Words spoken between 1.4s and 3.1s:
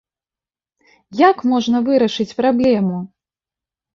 можна вырашыць праблему?